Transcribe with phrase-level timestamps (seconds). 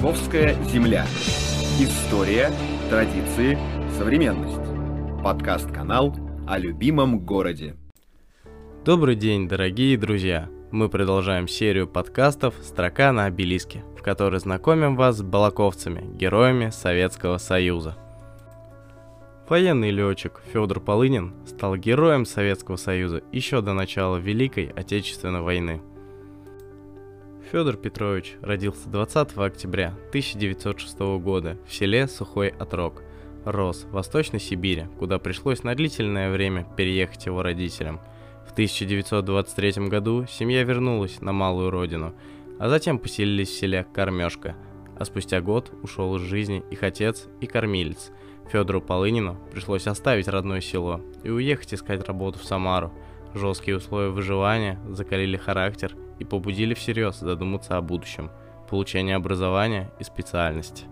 [0.00, 1.04] Московская земля.
[1.78, 2.50] История,
[2.88, 3.58] традиции,
[3.98, 5.22] современность.
[5.22, 6.16] Подкаст-канал
[6.48, 7.76] о любимом городе.
[8.82, 10.48] Добрый день, дорогие друзья!
[10.70, 17.36] Мы продолжаем серию подкастов «Строка на обелиске», в которой знакомим вас с балаковцами, героями Советского
[17.36, 17.98] Союза.
[19.50, 25.82] Военный летчик Федор Полынин стал героем Советского Союза еще до начала Великой Отечественной войны–
[27.50, 33.02] Федор Петрович родился 20 октября 1906 года в селе Сухой Отрог.
[33.44, 38.00] Рос в Восточной Сибири, куда пришлось на длительное время переехать его родителям.
[38.46, 42.14] В 1923 году семья вернулась на малую родину,
[42.60, 44.54] а затем поселились в селе Кормежка,
[44.96, 48.12] а спустя год ушел из жизни их отец и кормилец.
[48.52, 52.92] Федору Полынину пришлось оставить родное село и уехать искать работу в Самару.
[53.34, 58.30] Жесткие условия выживания закалили характер и побудили всерьез задуматься о будущем,
[58.68, 60.86] получении образования и специальности.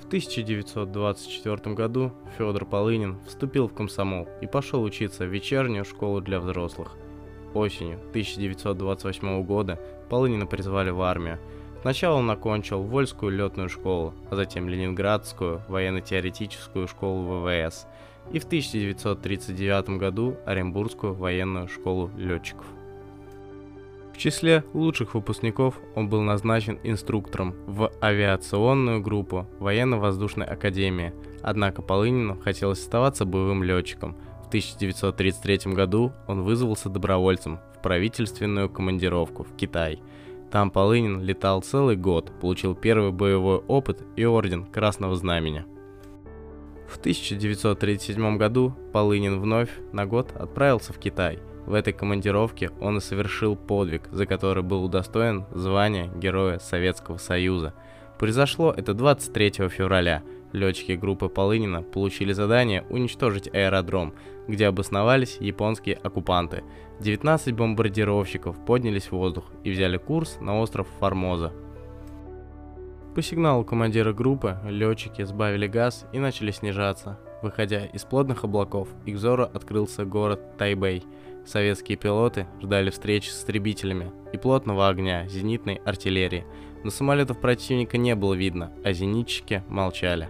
[0.00, 6.40] В 1924 году Федор Полынин вступил в комсомол и пошел учиться в вечернюю школу для
[6.40, 6.96] взрослых.
[7.54, 11.38] Осенью 1928 года Полынина призвали в армию.
[11.82, 17.86] Сначала он окончил Вольскую летную школу, а затем Ленинградскую военно-теоретическую школу ВВС
[18.32, 22.66] и в 1939 году Оренбургскую военную школу летчиков
[24.20, 32.80] числе лучших выпускников он был назначен инструктором в авиационную группу Военно-воздушной академии, однако Полынину хотелось
[32.80, 34.14] оставаться боевым летчиком.
[34.44, 40.00] В 1933 году он вызвался добровольцем в правительственную командировку в Китай.
[40.50, 45.64] Там Полынин летал целый год, получил первый боевой опыт и орден Красного Знамени.
[46.88, 51.38] В 1937 году Полынин вновь на год отправился в Китай–
[51.70, 57.74] в этой командировке он и совершил подвиг, за который был удостоен звания Героя Советского Союза.
[58.18, 60.22] Произошло это 23 февраля.
[60.52, 64.14] Летчики группы Полынина получили задание уничтожить аэродром,
[64.48, 66.64] где обосновались японские оккупанты.
[67.00, 71.52] 19 бомбардировщиков поднялись в воздух и взяли курс на остров Формоза.
[73.14, 77.18] По сигналу командира группы летчики сбавили газ и начали снижаться.
[77.42, 81.04] Выходя из плотных облаков, их взору открылся город Тайбэй–
[81.46, 86.46] Советские пилоты ждали встречи с истребителями и плотного огня зенитной артиллерии,
[86.84, 90.28] но самолетов противника не было видно, а зенитчики молчали.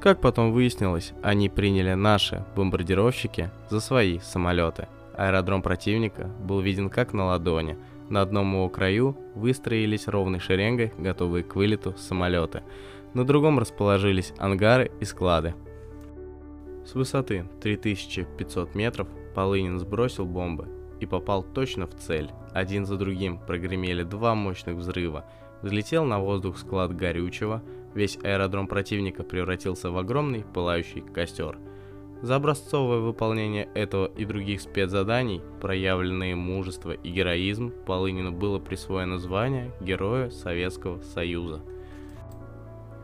[0.00, 4.88] Как потом выяснилось, они приняли наши бомбардировщики за свои самолеты.
[5.14, 7.76] Аэродром противника был виден как на ладони.
[8.08, 12.62] На одном его краю выстроились ровной шеренгой, готовые к вылету самолеты.
[13.12, 15.54] На другом расположились ангары и склады.
[16.86, 20.66] С высоты 3500 метров Полынин сбросил бомбы
[20.98, 22.30] и попал точно в цель.
[22.52, 25.26] Один за другим прогремели два мощных взрыва.
[25.62, 27.62] Взлетел на воздух склад горючего,
[27.94, 31.58] весь аэродром противника превратился в огромный пылающий костер.
[32.22, 39.72] За образцовое выполнение этого и других спецзаданий, проявленные мужество и героизм, Полынину было присвоено звание
[39.80, 41.60] Героя Советского Союза–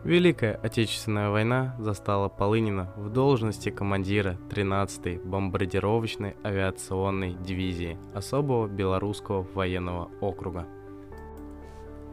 [0.06, 10.08] Великая Отечественная война застала Полынина в должности командира 13-й бомбардировочной авиационной дивизии особого белорусского военного
[10.20, 10.68] округа.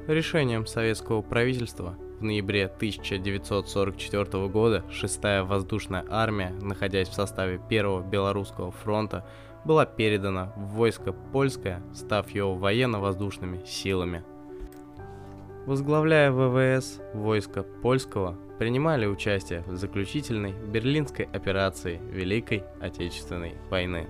[0.07, 8.71] Решением советского правительства в ноябре 1944 года 6-я воздушная армия, находясь в составе 1-го Белорусского
[8.71, 9.25] фронта,
[9.65, 14.23] была передана в войско польское, став его военно-воздушными силами–
[15.65, 24.07] возглавляя ВВС войска польского, принимали участие в заключительной берлинской операции Великой Отечественной войны.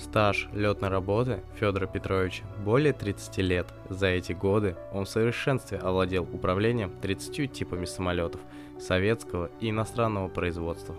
[0.00, 3.66] Стаж летной работы Федора Петровича более 30 лет.
[3.90, 8.40] За эти годы он в совершенстве овладел управлением 30 типами самолетов
[8.80, 10.96] советского и иностранного производства.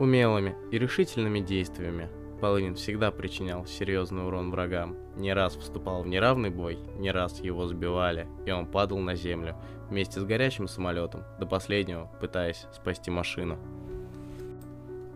[0.00, 6.50] Умелыми и решительными действиями Полынин всегда причинял серьезный урон врагам, не раз вступал в неравный
[6.50, 9.54] бой, не раз его сбивали, и он падал на землю
[9.88, 13.56] вместе с горящим самолетом, до последнего пытаясь спасти машину.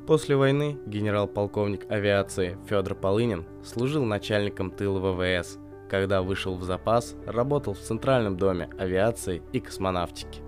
[0.06, 5.58] После войны генерал-полковник авиации Федор Полынин служил начальником тыла ВВС.
[5.91, 10.41] Когда вышел в запас, работал в Центральном доме авиации и космонавтики.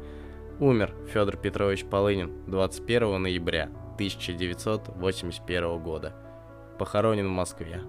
[0.60, 3.64] Умер Федор Петрович Полынин 21 ноября
[3.94, 6.14] 1981 года–
[6.78, 7.82] похоронен в Москве.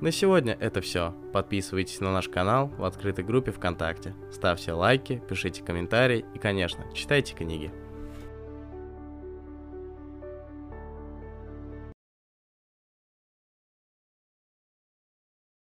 [0.00, 1.14] На сегодня это все.
[1.32, 4.14] Подписывайтесь на наш канал в открытой группе ВКонтакте.
[4.32, 7.72] Ставьте лайки, пишите комментарии и, конечно, читайте книги.